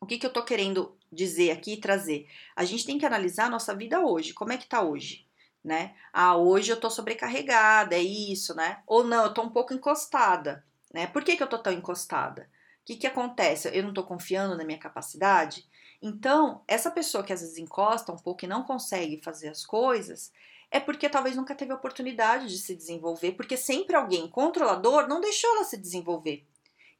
o 0.00 0.06
que, 0.06 0.18
que 0.18 0.26
eu 0.26 0.32
tô 0.32 0.44
querendo 0.44 0.96
dizer 1.10 1.50
aqui 1.50 1.74
e 1.74 1.80
trazer? 1.80 2.28
A 2.54 2.64
gente 2.64 2.86
tem 2.86 2.98
que 2.98 3.06
analisar 3.06 3.46
a 3.46 3.50
nossa 3.50 3.74
vida 3.74 4.00
hoje. 4.00 4.34
Como 4.34 4.52
é 4.52 4.58
que 4.58 4.68
tá 4.68 4.82
hoje? 4.82 5.26
Né? 5.64 5.94
Ah, 6.12 6.36
hoje 6.36 6.70
eu 6.70 6.78
tô 6.78 6.88
sobrecarregada, 6.88 7.96
é 7.96 8.02
isso, 8.02 8.54
né? 8.54 8.80
Ou 8.86 9.02
não, 9.02 9.24
eu 9.24 9.34
tô 9.34 9.42
um 9.42 9.50
pouco 9.50 9.74
encostada, 9.74 10.64
né? 10.94 11.06
Por 11.08 11.24
que, 11.24 11.36
que 11.36 11.42
eu 11.42 11.48
tô 11.48 11.58
tão 11.58 11.72
encostada? 11.72 12.48
O 12.82 12.84
que, 12.84 12.96
que 12.96 13.06
acontece? 13.06 13.68
Eu 13.76 13.82
não 13.82 13.92
tô 13.92 14.04
confiando 14.04 14.56
na 14.56 14.64
minha 14.64 14.78
capacidade? 14.78 15.68
Então, 16.00 16.62
essa 16.68 16.90
pessoa 16.90 17.24
que 17.24 17.32
às 17.32 17.40
vezes 17.40 17.58
encosta 17.58 18.12
um 18.12 18.16
pouco 18.16 18.44
e 18.44 18.48
não 18.48 18.62
consegue 18.62 19.20
fazer 19.22 19.48
as 19.48 19.66
coisas, 19.66 20.32
é 20.70 20.78
porque 20.78 21.08
talvez 21.08 21.34
nunca 21.34 21.54
teve 21.54 21.72
oportunidade 21.72 22.48
de 22.48 22.58
se 22.58 22.74
desenvolver, 22.74 23.32
porque 23.32 23.56
sempre 23.56 23.96
alguém 23.96 24.28
controlador 24.28 25.08
não 25.08 25.20
deixou 25.20 25.50
ela 25.56 25.64
se 25.64 25.76
desenvolver 25.76 26.46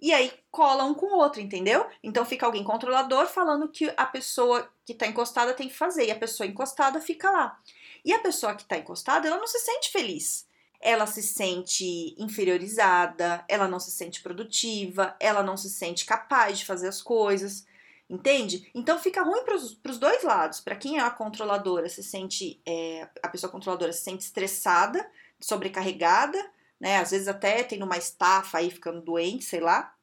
e 0.00 0.12
aí 0.12 0.32
cola 0.50 0.84
um 0.84 0.94
com 0.94 1.06
o 1.06 1.18
outro, 1.18 1.40
entendeu? 1.40 1.86
Então 2.02 2.24
fica 2.24 2.46
alguém 2.46 2.62
controlador 2.62 3.26
falando 3.26 3.68
que 3.68 3.92
a 3.96 4.06
pessoa 4.06 4.68
que 4.84 4.92
está 4.92 5.06
encostada 5.06 5.52
tem 5.54 5.68
que 5.68 5.74
fazer, 5.74 6.06
e 6.06 6.10
a 6.10 6.18
pessoa 6.18 6.46
encostada 6.46 7.00
fica 7.00 7.30
lá. 7.30 7.58
E 8.04 8.12
a 8.12 8.20
pessoa 8.20 8.54
que 8.54 8.62
está 8.62 8.78
encostada, 8.78 9.26
ela 9.26 9.38
não 9.38 9.46
se 9.46 9.58
sente 9.58 9.90
feliz. 9.90 10.46
Ela 10.80 11.06
se 11.06 11.22
sente 11.22 12.14
inferiorizada, 12.16 13.44
ela 13.48 13.66
não 13.66 13.80
se 13.80 13.90
sente 13.90 14.22
produtiva, 14.22 15.16
ela 15.18 15.42
não 15.42 15.56
se 15.56 15.68
sente 15.68 16.04
capaz 16.04 16.60
de 16.60 16.64
fazer 16.64 16.86
as 16.86 17.02
coisas, 17.02 17.66
entende? 18.08 18.70
Então 18.74 18.98
fica 18.98 19.22
ruim 19.22 19.44
para 19.44 19.54
os 19.54 19.98
dois 19.98 20.22
lados. 20.22 20.60
Para 20.60 20.76
quem 20.76 20.98
é 20.98 21.00
a 21.00 21.10
controladora, 21.10 21.88
se 21.88 22.02
sente, 22.02 22.60
é, 22.66 23.08
a 23.22 23.28
pessoa 23.28 23.50
controladora 23.50 23.92
se 23.92 24.02
sente 24.02 24.24
estressada, 24.24 25.08
sobrecarregada, 25.40 26.38
né? 26.80 26.98
Às 26.98 27.10
vezes 27.10 27.28
até 27.28 27.62
tendo 27.62 27.84
uma 27.84 27.98
estafa 27.98 28.58
aí 28.58 28.70
ficando 28.70 29.00
doente, 29.00 29.44
sei 29.44 29.60
lá. 29.60 29.94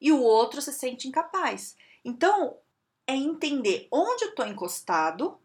E 0.00 0.12
o 0.12 0.20
outro 0.20 0.62
se 0.62 0.72
sente 0.72 1.08
incapaz. 1.08 1.76
Então, 2.04 2.56
é 3.06 3.14
entender 3.14 3.88
onde 3.90 4.24
eu 4.24 4.34
tô 4.34 4.44
encostado, 4.44 5.38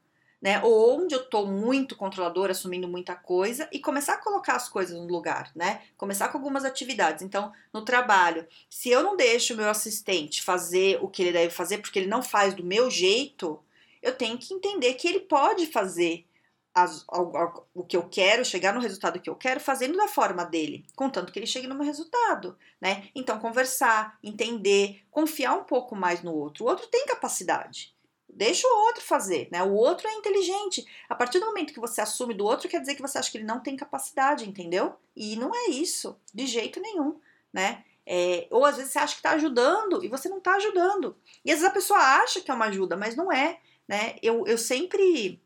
né? 0.44 0.62
Ou 0.62 1.01
onde 1.01 1.16
eu 1.16 1.24
tô 1.24 1.45
muito 1.45 1.95
controlador, 1.95 2.51
assumindo 2.51 2.86
muita 2.86 3.16
coisa 3.16 3.66
e 3.72 3.80
começar 3.80 4.16
a 4.16 4.22
colocar 4.22 4.57
as 4.57 4.68
coisas 4.68 5.00
no 5.00 5.07
lugar, 5.07 5.50
né? 5.56 5.84
Começar 5.95 6.28
com 6.28 6.38
algumas 6.38 6.66
atividades. 6.66 7.24
Então, 7.24 7.54
no 7.72 7.86
trabalho, 7.86 8.45
se 8.69 8.90
eu 8.90 9.01
não 9.01 9.16
deixo 9.16 9.54
o 9.54 9.57
meu 9.57 9.69
assistente 9.69 10.44
fazer 10.44 11.00
o 11.01 11.07
que 11.07 11.22
ele 11.22 11.31
deve 11.31 11.50
fazer 11.50 11.78
porque 11.78 11.98
ele 11.98 12.10
não 12.10 12.22
faz 12.22 12.54
do 12.54 12.62
meu 12.62 12.92
jeito, 12.92 13.57
eu 14.01 14.13
tenho 14.13 14.38
que 14.38 14.54
entender 14.54 14.95
que 14.95 15.07
ele 15.07 15.22
pode 15.22 15.66
fazer 15.68 16.25
as, 16.74 17.06
ao, 17.07 17.38
ao, 17.38 17.68
o 17.74 17.86
que 17.86 17.96
eu 17.96 18.10
quero, 18.10 18.44
chegar 18.44 18.74
no 18.74 18.81
resultado 18.81 19.22
que 19.22 19.30
eu 19.30 19.36
quero, 19.38 19.62
fazendo 19.62 19.96
da 19.96 20.10
forma 20.10 20.44
dele, 20.44 20.86
contanto 20.94 21.31
que 21.31 21.39
ele 21.39 21.46
chegue 21.46 21.68
no 21.68 21.75
meu 21.75 21.86
resultado, 21.86 22.57
né? 22.81 23.07
Então, 23.16 23.39
conversar, 23.39 24.18
entender, 24.22 25.04
confiar 25.10 25.54
um 25.54 25.63
pouco 25.63 25.96
mais 25.96 26.22
no 26.22 26.34
outro. 26.34 26.66
O 26.66 26.68
outro 26.68 26.88
tem 26.88 27.06
capacidade. 27.06 27.93
Deixa 28.36 28.68
o 28.68 28.86
outro 28.86 29.04
fazer, 29.04 29.48
né? 29.52 29.64
O 29.64 29.74
outro 29.74 30.08
é 30.08 30.14
inteligente. 30.14 30.86
A 31.08 31.16
partir 31.16 31.40
do 31.40 31.46
momento 31.46 31.74
que 31.74 31.80
você 31.80 32.02
assume 32.02 32.34
do 32.34 32.46
outro, 32.46 32.68
quer 32.68 32.80
dizer 32.80 32.96
que 32.96 33.02
você 33.02 33.18
acha 33.18 33.32
que 33.32 33.38
ele 33.38 33.46
não 33.46 33.60
tem 33.60 33.76
capacidade, 33.76 34.48
entendeu? 34.48 34.96
E 35.16 35.36
não 35.36 35.54
é 35.54 35.70
isso, 35.70 36.18
de 36.34 36.48
jeito 36.48 36.80
nenhum, 36.82 37.20
né? 37.52 37.84
É, 38.06 38.48
ou 38.50 38.66
às 38.66 38.76
vezes 38.76 38.92
você 38.92 39.00
acha 39.00 39.14
que 39.14 39.20
está 39.20 39.32
ajudando 39.32 40.04
e 40.04 40.08
você 40.08 40.28
não 40.28 40.40
está 40.40 40.56
ajudando. 40.56 41.16
E 41.46 41.52
às 41.52 41.60
vezes 41.60 41.70
a 41.70 41.74
pessoa 41.74 42.00
acha 42.00 42.42
que 42.42 42.50
é 42.50 42.54
uma 42.54 42.66
ajuda, 42.66 42.98
mas 42.98 43.16
não 43.16 43.32
é, 43.32 43.60
né? 43.88 44.16
Eu, 44.22 44.46
eu 44.48 44.58
sempre 44.58 45.40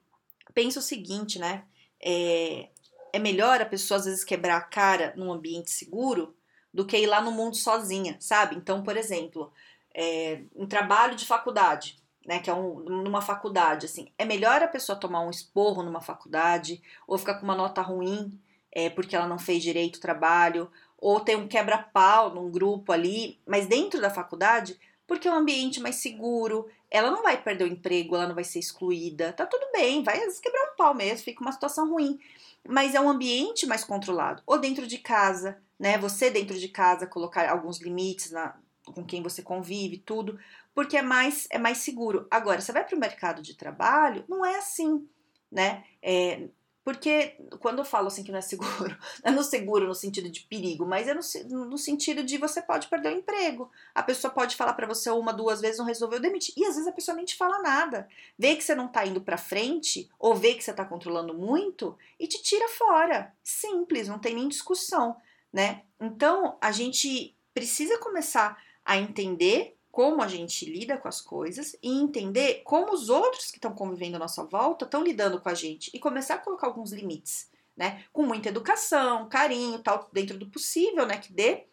penso 0.53 0.79
o 0.79 0.81
seguinte, 0.81 1.37
né? 1.37 1.65
É, 2.01 2.69
é 3.13 3.19
melhor 3.19 3.61
a 3.61 3.65
pessoa 3.65 3.99
às 3.99 4.05
vezes 4.05 4.23
quebrar 4.23 4.57
a 4.57 4.61
cara 4.61 5.13
num 5.15 5.31
ambiente 5.31 5.71
seguro 5.71 6.35
do 6.73 6.85
que 6.85 6.97
ir 6.97 7.07
lá 7.07 7.21
no 7.21 7.31
mundo 7.31 7.55
sozinha, 7.55 8.17
sabe? 8.19 8.55
Então, 8.55 8.83
por 8.83 8.95
exemplo, 8.95 9.51
é, 9.93 10.41
um 10.55 10.67
trabalho 10.67 11.15
de 11.15 11.25
faculdade, 11.25 11.97
né? 12.27 12.39
Que 12.39 12.49
é 12.49 12.53
um, 12.53 12.81
numa 12.81 13.21
faculdade, 13.21 13.85
assim, 13.85 14.11
é 14.17 14.25
melhor 14.25 14.61
a 14.61 14.67
pessoa 14.67 14.99
tomar 14.99 15.21
um 15.21 15.31
esporro 15.31 15.81
numa 15.81 16.01
faculdade 16.01 16.81
ou 17.07 17.17
ficar 17.17 17.35
com 17.35 17.45
uma 17.45 17.55
nota 17.55 17.81
ruim 17.81 18.37
é, 18.71 18.89
porque 18.89 19.15
ela 19.15 19.25
não 19.27 19.39
fez 19.39 19.63
direito 19.63 19.95
o 19.95 20.01
trabalho 20.01 20.69
ou 20.99 21.19
ter 21.19 21.35
um 21.37 21.47
quebra-pau 21.47 22.33
num 22.33 22.51
grupo 22.51 22.91
ali, 22.91 23.39
mas 23.47 23.65
dentro 23.65 24.01
da 24.01 24.09
faculdade, 24.09 24.79
porque 25.07 25.27
é 25.27 25.31
um 25.31 25.35
ambiente 25.35 25.79
mais 25.79 25.95
seguro, 25.95 26.67
ela 26.89 27.09
não 27.09 27.23
vai 27.23 27.41
perder 27.41 27.63
o 27.63 27.67
emprego, 27.67 28.15
ela 28.15 28.27
não 28.27 28.35
vai 28.35 28.43
ser 28.43 28.59
excluída, 28.59 29.33
tá 29.33 29.45
tudo 29.45 29.67
bem, 29.71 30.03
vai 30.03 30.19
quebrar 30.41 30.71
um 30.71 30.75
pau 30.75 30.93
mesmo, 30.93 31.23
fica 31.23 31.41
uma 31.41 31.51
situação 31.51 31.89
ruim. 31.89 32.19
Mas 32.67 32.93
é 32.93 32.99
um 32.99 33.09
ambiente 33.09 33.65
mais 33.65 33.83
controlado. 33.83 34.43
Ou 34.45 34.59
dentro 34.59 34.85
de 34.85 34.97
casa, 34.97 35.57
né? 35.79 35.97
Você 35.99 36.29
dentro 36.29 36.57
de 36.57 36.67
casa 36.67 37.07
colocar 37.07 37.49
alguns 37.49 37.79
limites 37.79 38.31
na, 38.31 38.55
com 38.93 39.03
quem 39.03 39.21
você 39.21 39.41
convive, 39.41 39.97
tudo, 39.97 40.39
porque 40.73 40.97
é 40.97 41.01
mais, 41.01 41.47
é 41.49 41.57
mais 41.57 41.79
seguro. 41.79 42.27
Agora, 42.29 42.61
você 42.61 42.71
vai 42.71 42.85
para 42.85 42.95
o 42.95 42.99
mercado 42.99 43.41
de 43.41 43.55
trabalho, 43.55 44.23
não 44.27 44.45
é 44.45 44.57
assim, 44.57 45.07
né? 45.51 45.83
É, 46.01 46.47
porque 46.87 47.35
quando 47.59 47.79
eu 47.79 47.83
falo 47.83 48.07
assim 48.07 48.23
que 48.23 48.31
não 48.31 48.39
é 48.39 48.41
seguro, 48.41 48.71
não 49.21 49.33
é 49.33 49.35
no 49.35 49.43
seguro 49.43 49.85
no 49.85 49.93
sentido 49.93 50.29
de 50.29 50.39
perigo, 50.43 50.85
mas 50.85 51.05
é 51.05 51.13
no, 51.13 51.65
no 51.65 51.77
sentido 51.77 52.23
de 52.23 52.37
você 52.37 52.61
pode 52.61 52.87
perder 52.87 53.09
o 53.09 53.17
emprego. 53.17 53.69
A 53.93 54.01
pessoa 54.01 54.31
pode 54.31 54.55
falar 54.55 54.71
para 54.71 54.87
você 54.87 55.09
uma, 55.09 55.33
duas 55.33 55.59
vezes, 55.59 55.79
não 55.79 55.85
resolveu 55.85 56.17
demitir. 56.17 56.53
E 56.55 56.63
às 56.63 56.75
vezes 56.75 56.87
a 56.87 56.93
pessoa 56.93 57.13
nem 57.17 57.25
te 57.25 57.35
fala 57.35 57.61
nada. 57.61 58.07
Vê 58.39 58.55
que 58.55 58.63
você 58.63 58.73
não 58.73 58.87
tá 58.87 59.05
indo 59.05 59.19
para 59.19 59.37
frente, 59.37 60.09
ou 60.17 60.33
vê 60.33 60.53
que 60.53 60.63
você 60.63 60.71
tá 60.71 60.85
controlando 60.85 61.33
muito 61.33 61.97
e 62.17 62.25
te 62.25 62.41
tira 62.41 62.69
fora. 62.69 63.33
Simples, 63.43 64.07
não 64.07 64.17
tem 64.17 64.33
nem 64.33 64.47
discussão, 64.47 65.17
né? 65.51 65.81
Então 65.99 66.57
a 66.61 66.71
gente 66.71 67.35
precisa 67.53 67.97
começar 67.97 68.57
a 68.87 68.97
entender 68.97 69.77
como 69.91 70.21
a 70.21 70.27
gente 70.27 70.65
lida 70.65 70.97
com 70.97 71.09
as 71.09 71.19
coisas 71.19 71.75
e 71.83 71.89
entender 71.89 72.61
como 72.63 72.93
os 72.93 73.09
outros 73.09 73.51
que 73.51 73.57
estão 73.57 73.73
convivendo 73.73 74.15
à 74.15 74.19
nossa 74.19 74.45
volta 74.45 74.85
estão 74.85 75.03
lidando 75.03 75.41
com 75.41 75.49
a 75.49 75.53
gente 75.53 75.91
e 75.93 75.99
começar 75.99 76.35
a 76.35 76.37
colocar 76.37 76.67
alguns 76.67 76.93
limites, 76.93 77.49
né? 77.75 78.05
Com 78.13 78.23
muita 78.23 78.47
educação, 78.47 79.27
carinho, 79.27 79.79
tal, 79.79 80.07
dentro 80.13 80.37
do 80.37 80.47
possível, 80.47 81.05
né? 81.05 81.17
Que 81.17 81.33
dê, 81.33 81.65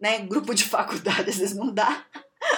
né? 0.00 0.18
Grupo 0.18 0.52
de 0.52 0.64
faculdade 0.68 1.30
às 1.30 1.36
vezes 1.36 1.56
não 1.56 1.72
dá. 1.72 2.04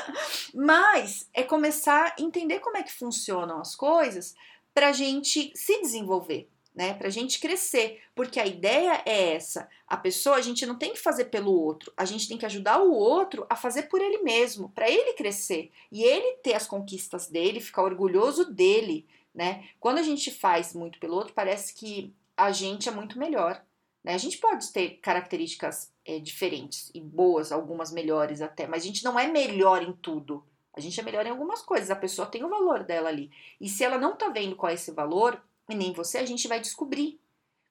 Mas 0.55 1.29
é 1.35 1.43
começar 1.43 2.15
a 2.17 2.23
entender 2.23 2.61
como 2.61 2.79
é 2.79 2.83
que 2.83 2.93
funcionam 2.93 3.61
as 3.61 3.77
coisas 3.77 4.35
para 4.73 4.89
a 4.89 4.93
gente 4.93 5.53
se 5.55 5.83
desenvolver, 5.83 6.49
né? 6.75 6.95
Pra 6.95 7.11
gente 7.11 7.39
crescer, 7.39 8.01
porque 8.15 8.41
a 8.41 8.47
ideia 8.47 9.03
é 9.05 9.35
essa. 9.35 9.69
A 9.87 9.97
pessoa, 9.97 10.37
a 10.37 10.41
gente 10.41 10.65
não 10.65 10.77
tem 10.77 10.93
que 10.93 10.99
fazer 10.99 11.27
pelo 11.27 11.53
outro, 11.53 11.93
a 11.97 12.05
gente 12.05 12.27
tem 12.27 12.39
que 12.39 12.47
ajudar 12.47 12.81
o 12.81 12.93
outro 12.93 13.47
a 13.49 13.57
fazer 13.57 13.85
por 13.85 14.01
ele 14.01 14.23
mesmo, 14.23 14.71
para 14.71 14.91
ele 14.91 15.13
crescer 15.13 15.71
e 15.91 16.03
ele 16.03 16.37
ter 16.39 16.55
as 16.55 16.67
conquistas 16.67 17.29
dele, 17.29 17.61
ficar 17.61 17.83
orgulhoso 17.83 18.51
dele, 18.51 19.07
né? 19.35 19.69
Quando 19.79 19.99
a 19.99 20.03
gente 20.03 20.31
faz 20.31 20.75
muito 20.75 20.99
pelo 20.99 21.15
outro, 21.15 21.35
parece 21.35 21.75
que 21.75 22.15
a 22.37 22.51
gente 22.51 22.89
é 22.89 22.93
muito 22.93 23.19
melhor. 23.19 23.63
Né? 24.03 24.15
A 24.15 24.19
gente 24.19 24.39
pode 24.39 24.73
ter 24.73 24.99
características 25.03 25.93
é, 26.05 26.19
diferentes 26.19 26.91
e 26.95 27.01
boas, 27.01 27.53
algumas 27.53 27.93
melhores 27.93 28.41
até, 28.41 28.67
mas 28.67 28.83
a 28.83 28.87
gente 28.87 29.05
não 29.05 29.19
é 29.19 29.29
melhor 29.29 29.83
em 29.83 29.93
tudo. 29.93 30.45
A 30.75 30.81
gente 30.81 30.99
é 30.99 31.03
melhor 31.03 31.27
em 31.27 31.31
algumas 31.31 31.61
coisas, 31.61 31.91
a 31.91 31.97
pessoa 31.97 32.27
tem 32.27 32.43
o 32.45 32.49
valor 32.49 32.83
dela 32.83 33.11
ali. 33.11 33.31
E 33.61 33.69
se 33.69 33.85
ela 33.85 33.99
não 33.99 34.17
tá 34.17 34.31
vendo 34.31 34.57
qual 34.57 34.71
é 34.71 34.75
esse 34.75 34.91
valor, 34.91 35.41
e 35.73 35.75
nem 35.75 35.93
você, 35.93 36.19
a 36.19 36.27
gente 36.27 36.47
vai 36.47 36.61
descobrir. 36.61 37.21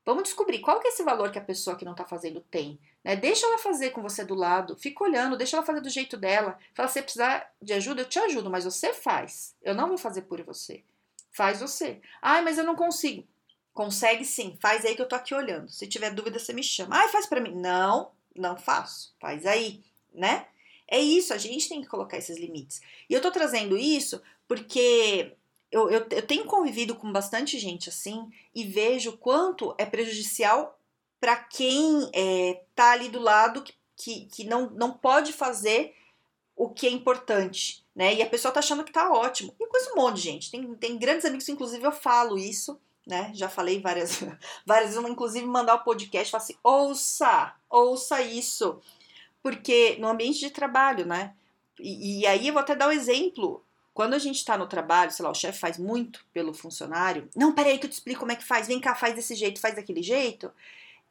Vamos 0.03 0.23
descobrir 0.23 0.59
qual 0.59 0.79
que 0.79 0.87
é 0.87 0.89
esse 0.89 1.03
valor 1.03 1.31
que 1.31 1.37
a 1.37 1.43
pessoa 1.43 1.75
que 1.75 1.85
não 1.85 1.93
tá 1.93 2.03
fazendo 2.03 2.41
tem. 2.41 2.79
Né? 3.03 3.15
Deixa 3.15 3.45
ela 3.45 3.59
fazer 3.59 3.91
com 3.91 4.01
você 4.01 4.25
do 4.25 4.33
lado, 4.33 4.75
fica 4.75 5.03
olhando, 5.03 5.37
deixa 5.37 5.55
ela 5.55 5.65
fazer 5.65 5.81
do 5.81 5.89
jeito 5.89 6.17
dela. 6.17 6.57
Fala, 6.73 6.89
se 6.89 7.01
precisar 7.01 7.53
de 7.61 7.73
ajuda, 7.73 8.01
eu 8.01 8.09
te 8.09 8.17
ajudo, 8.17 8.49
mas 8.49 8.65
você 8.65 8.93
faz. 8.93 9.55
Eu 9.61 9.75
não 9.75 9.87
vou 9.87 9.97
fazer 9.97 10.23
por 10.23 10.41
você. 10.41 10.83
Faz 11.31 11.59
você. 11.59 12.01
Ai, 12.21 12.41
mas 12.41 12.57
eu 12.57 12.63
não 12.63 12.75
consigo. 12.75 13.27
Consegue 13.73 14.25
sim, 14.25 14.57
faz 14.59 14.83
aí 14.83 14.95
que 14.95 15.01
eu 15.01 15.07
tô 15.07 15.15
aqui 15.15 15.33
olhando. 15.33 15.69
Se 15.69 15.87
tiver 15.87 16.11
dúvida, 16.11 16.39
você 16.39 16.51
me 16.51 16.63
chama. 16.63 16.97
Ai, 16.97 17.07
faz 17.09 17.25
para 17.25 17.39
mim. 17.39 17.55
Não, 17.55 18.11
não 18.35 18.57
faço. 18.57 19.15
Faz 19.19 19.45
aí, 19.45 19.83
né? 20.13 20.47
É 20.87 20.99
isso, 20.99 21.33
a 21.33 21.37
gente 21.37 21.69
tem 21.69 21.81
que 21.81 21.87
colocar 21.87 22.17
esses 22.17 22.37
limites. 22.37 22.81
E 23.09 23.13
eu 23.13 23.21
tô 23.21 23.31
trazendo 23.31 23.77
isso 23.77 24.21
porque 24.45 25.37
eu, 25.71 25.89
eu, 25.89 26.05
eu 26.09 26.21
tenho 26.21 26.45
convivido 26.45 26.95
com 26.95 27.11
bastante 27.11 27.57
gente 27.57 27.89
assim 27.89 28.29
e 28.53 28.63
vejo 28.63 29.17
quanto 29.17 29.73
é 29.77 29.85
prejudicial 29.85 30.77
para 31.19 31.35
quem 31.37 32.09
é, 32.13 32.61
tá 32.75 32.91
ali 32.91 33.07
do 33.07 33.19
lado 33.19 33.61
que, 33.61 33.73
que, 33.95 34.25
que 34.25 34.43
não, 34.43 34.69
não 34.71 34.91
pode 34.91 35.31
fazer 35.31 35.95
o 36.55 36.69
que 36.69 36.87
é 36.87 36.91
importante, 36.91 37.83
né? 37.95 38.13
E 38.13 38.21
a 38.21 38.29
pessoa 38.29 38.51
tá 38.51 38.59
achando 38.59 38.83
que 38.83 38.91
tá 38.91 39.09
ótimo. 39.11 39.55
E 39.59 39.65
com 39.65 39.93
um 39.93 39.95
monte 39.95 40.17
de 40.17 40.21
gente. 40.21 40.51
Tem, 40.51 40.75
tem 40.75 40.97
grandes 40.97 41.25
amigos, 41.25 41.47
inclusive 41.47 41.83
eu 41.83 41.91
falo 41.91 42.37
isso, 42.37 42.79
né? 43.07 43.31
Já 43.33 43.49
falei 43.49 43.79
várias, 43.79 44.21
várias 44.65 44.93
vezes, 44.93 45.09
inclusive 45.09 45.45
mandar 45.45 45.75
o 45.75 45.83
podcast 45.83 46.27
e 46.27 46.31
falar 46.31 46.43
assim: 46.43 46.57
ouça, 46.63 47.55
ouça 47.69 48.21
isso. 48.21 48.79
Porque 49.41 49.97
no 49.99 50.07
ambiente 50.07 50.39
de 50.39 50.51
trabalho, 50.51 51.05
né? 51.05 51.33
E, 51.79 52.21
e 52.21 52.27
aí 52.27 52.47
eu 52.47 52.53
vou 52.53 52.61
até 52.61 52.75
dar 52.75 52.87
o 52.87 52.89
um 52.89 52.93
exemplo. 52.93 53.63
Quando 54.01 54.15
a 54.15 54.17
gente 54.17 54.37
está 54.37 54.57
no 54.57 54.65
trabalho, 54.65 55.11
sei 55.11 55.23
lá, 55.23 55.29
o 55.29 55.35
chefe 55.35 55.59
faz 55.59 55.77
muito 55.77 56.25
pelo 56.33 56.55
funcionário. 56.55 57.29
Não, 57.35 57.53
peraí 57.53 57.77
que 57.77 57.85
eu 57.85 57.89
te 57.89 57.93
explico 57.93 58.21
como 58.21 58.31
é 58.31 58.35
que 58.35 58.43
faz. 58.43 58.65
Vem 58.65 58.79
cá, 58.79 58.95
faz 58.95 59.13
desse 59.13 59.35
jeito, 59.35 59.61
faz 59.61 59.75
daquele 59.75 60.01
jeito. 60.01 60.51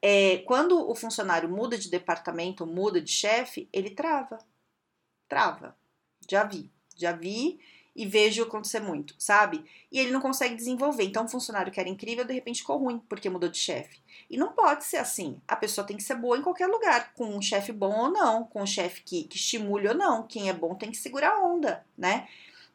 É, 0.03 0.39
quando 0.39 0.91
o 0.91 0.93
funcionário 0.97 1.49
muda 1.49 1.79
de 1.79 1.89
departamento, 1.89 2.67
muda 2.67 3.01
de 3.01 3.13
chefe, 3.13 3.69
ele 3.73 3.91
trava. 3.91 4.39
Trava. 5.29 5.77
Já 6.29 6.43
vi. 6.43 6.69
Já 6.97 7.13
vi 7.13 7.61
e 7.95 8.05
vejo 8.07 8.43
acontecer 8.43 8.81
muito, 8.81 9.15
sabe? 9.21 9.65
E 9.93 10.01
ele 10.01 10.11
não 10.11 10.21
consegue 10.21 10.57
desenvolver. 10.57 11.05
Então, 11.05 11.27
um 11.27 11.29
funcionário 11.29 11.71
que 11.71 11.79
era 11.79 11.89
incrível, 11.89 12.25
de 12.25 12.35
repente 12.35 12.63
ficou 12.63 12.77
ruim 12.77 12.99
porque 13.09 13.31
mudou 13.31 13.49
de 13.49 13.59
chefe. 13.59 14.01
E 14.29 14.37
não 14.37 14.51
pode 14.51 14.85
ser 14.85 14.97
assim. 14.97 15.41
A 15.47 15.55
pessoa 15.55 15.87
tem 15.87 15.97
que 15.97 16.03
ser 16.03 16.17
boa 16.17 16.37
em 16.37 16.43
qualquer 16.43 16.67
lugar, 16.67 17.15
com 17.15 17.37
um 17.37 17.41
chefe 17.41 17.71
bom 17.71 17.97
ou 17.97 18.11
não, 18.11 18.43
com 18.43 18.63
um 18.63 18.67
chefe 18.67 19.05
que, 19.05 19.23
que 19.23 19.37
estimule 19.37 19.87
ou 19.87 19.95
não. 19.95 20.27
Quem 20.27 20.49
é 20.49 20.53
bom 20.53 20.75
tem 20.75 20.91
que 20.91 20.97
segurar 20.97 21.35
a 21.35 21.45
onda, 21.45 21.87
né? 21.97 22.27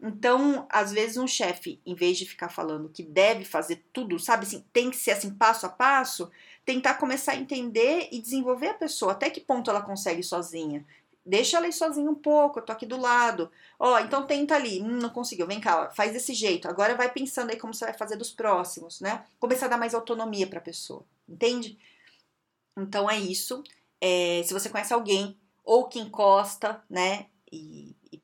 Então, 0.01 0.67
às 0.69 0.91
vezes, 0.91 1.17
um 1.17 1.27
chefe, 1.27 1.79
em 1.85 1.95
vez 1.95 2.17
de 2.17 2.25
ficar 2.25 2.49
falando 2.49 2.89
que 2.89 3.01
deve 3.01 3.45
fazer 3.45 3.83
tudo, 3.93 4.19
sabe 4.19 4.45
assim, 4.45 4.63
tem 4.73 4.89
que 4.89 4.97
ser 4.97 5.11
assim, 5.11 5.31
passo 5.31 5.65
a 5.65 5.69
passo, 5.69 6.29
tentar 6.65 6.95
começar 6.95 7.33
a 7.33 7.37
entender 7.37 8.09
e 8.11 8.21
desenvolver 8.21 8.69
a 8.69 8.73
pessoa, 8.73 9.13
até 9.13 9.29
que 9.29 9.39
ponto 9.41 9.69
ela 9.69 9.81
consegue 9.81 10.21
sozinha. 10.21 10.85
Deixa 11.25 11.57
ela 11.57 11.67
ir 11.67 11.73
sozinha 11.73 12.09
um 12.09 12.15
pouco, 12.15 12.59
eu 12.59 12.63
tô 12.63 12.71
aqui 12.71 12.85
do 12.85 12.99
lado. 12.99 13.49
Ó, 13.79 13.95
oh, 13.95 13.99
então 13.99 14.27
tenta 14.27 14.53
ali. 14.55 14.79
Hum, 14.81 14.99
não 15.01 15.09
conseguiu. 15.09 15.47
Vem 15.47 15.59
cá, 15.59 15.83
ó, 15.83 15.91
faz 15.91 16.13
desse 16.13 16.35
jeito. 16.35 16.67
Agora 16.67 16.93
vai 16.93 17.11
pensando 17.11 17.49
aí 17.49 17.57
como 17.57 17.73
você 17.73 17.85
vai 17.85 17.95
fazer 17.95 18.15
dos 18.15 18.31
próximos, 18.31 19.01
né? 19.01 19.25
Começar 19.39 19.65
a 19.65 19.69
dar 19.69 19.77
mais 19.77 19.95
autonomia 19.95 20.45
pra 20.45 20.61
pessoa. 20.61 21.03
Entende? 21.27 21.79
Então 22.77 23.09
é 23.09 23.17
isso. 23.19 23.63
É, 23.99 24.43
se 24.45 24.53
você 24.53 24.69
conhece 24.69 24.93
alguém 24.93 25.35
ou 25.63 25.87
que 25.87 25.99
encosta, 25.99 26.83
né? 26.87 27.25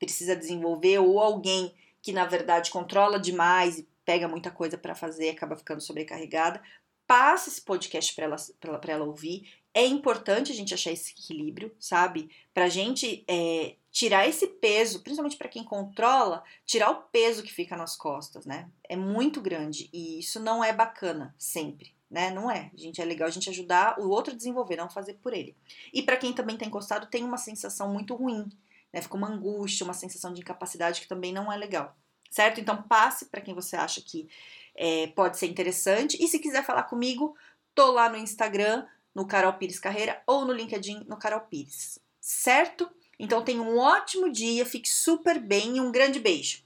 Precisa 0.02 0.34
desenvolver, 0.34 0.98
ou 0.98 1.20
alguém 1.20 1.72
que 2.00 2.12
na 2.12 2.24
verdade 2.24 2.72
controla 2.72 3.20
demais 3.20 3.78
e 3.78 3.88
pega 4.04 4.26
muita 4.26 4.50
coisa 4.50 4.76
para 4.76 4.96
fazer, 4.96 5.28
acaba 5.28 5.54
ficando 5.54 5.80
sobrecarregada, 5.80 6.60
passe 7.06 7.50
esse 7.50 7.60
podcast 7.60 8.12
para 8.12 8.24
ela, 8.24 8.36
pra 8.80 8.92
ela 8.92 9.04
ouvir 9.04 9.62
é 9.74 9.86
importante 9.86 10.52
a 10.52 10.54
gente 10.54 10.74
achar 10.74 10.90
esse 10.90 11.12
equilíbrio, 11.12 11.74
sabe? 11.78 12.30
Pra 12.52 12.68
gente 12.68 13.24
é, 13.26 13.76
tirar 13.90 14.28
esse 14.28 14.46
peso, 14.46 15.00
principalmente 15.00 15.36
para 15.36 15.48
quem 15.48 15.64
controla, 15.64 16.44
tirar 16.66 16.90
o 16.90 17.02
peso 17.04 17.42
que 17.42 17.52
fica 17.52 17.76
nas 17.76 17.96
costas, 17.96 18.44
né? 18.44 18.68
É 18.86 18.96
muito 18.96 19.40
grande 19.40 19.88
e 19.92 20.18
isso 20.18 20.38
não 20.38 20.62
é 20.62 20.72
bacana 20.72 21.34
sempre, 21.38 21.94
né? 22.10 22.30
Não 22.30 22.50
é. 22.50 22.70
A 22.74 22.76
gente 22.76 23.00
é 23.00 23.04
legal 23.04 23.28
a 23.28 23.30
gente 23.30 23.48
ajudar 23.48 23.98
o 23.98 24.10
outro 24.10 24.34
a 24.34 24.36
desenvolver, 24.36 24.76
não 24.76 24.90
fazer 24.90 25.14
por 25.14 25.32
ele. 25.32 25.56
E 25.92 26.02
para 26.02 26.18
quem 26.18 26.34
também 26.34 26.58
tá 26.58 26.66
encostado, 26.66 27.06
tem 27.06 27.24
uma 27.24 27.38
sensação 27.38 27.90
muito 27.90 28.14
ruim, 28.14 28.50
né? 28.92 29.00
Fica 29.00 29.16
uma 29.16 29.28
angústia, 29.28 29.84
uma 29.84 29.94
sensação 29.94 30.32
de 30.32 30.40
incapacidade 30.40 31.00
que 31.00 31.08
também 31.08 31.32
não 31.32 31.52
é 31.52 31.56
legal, 31.56 31.96
certo? 32.30 32.60
Então 32.60 32.82
passe 32.82 33.26
para 33.26 33.40
quem 33.40 33.54
você 33.54 33.76
acha 33.76 34.00
que 34.00 34.28
é, 34.74 35.06
pode 35.08 35.38
ser 35.38 35.46
interessante 35.46 36.16
e 36.22 36.28
se 36.28 36.38
quiser 36.38 36.64
falar 36.64 36.84
comigo, 36.84 37.36
tô 37.74 37.92
lá 37.92 38.08
no 38.08 38.16
Instagram 38.16 38.86
no 39.14 39.26
Carol 39.26 39.52
Pires 39.54 39.78
Carreira 39.78 40.22
ou 40.26 40.44
no 40.44 40.52
LinkedIn 40.52 41.04
no 41.06 41.18
Carol 41.18 41.40
Pires, 41.40 41.98
certo? 42.20 42.90
Então 43.18 43.44
tenha 43.44 43.62
um 43.62 43.78
ótimo 43.78 44.30
dia, 44.30 44.64
fique 44.66 44.88
super 44.88 45.38
bem 45.38 45.76
e 45.76 45.80
um 45.80 45.92
grande 45.92 46.18
beijo. 46.18 46.61